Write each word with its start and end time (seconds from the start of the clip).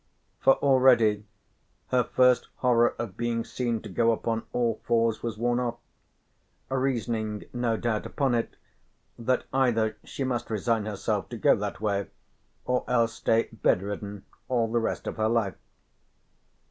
For 0.39 0.55
already 0.63 1.25
her 1.89 2.03
first 2.03 2.47
horror 2.55 2.95
of 2.97 3.15
being 3.17 3.45
seen 3.45 3.83
to 3.83 3.89
go 3.89 4.11
upon 4.11 4.47
all 4.51 4.81
fours 4.83 5.21
was 5.21 5.37
worn 5.37 5.59
off; 5.59 5.77
reasoning 6.69 7.43
no 7.53 7.77
doubt 7.77 8.07
upon 8.07 8.33
it, 8.33 8.55
that 9.19 9.43
either 9.53 9.97
she 10.03 10.23
must 10.23 10.49
resign 10.49 10.87
herself 10.87 11.29
to 11.29 11.37
go 11.37 11.55
that 11.55 11.81
way 11.81 12.07
or 12.65 12.83
else 12.87 13.13
stay 13.13 13.43
bed 13.53 13.83
ridden 13.83 14.25
all 14.49 14.71
the 14.71 14.79
rest 14.79 15.05
of 15.05 15.17
her 15.17 15.29
life. 15.29 15.57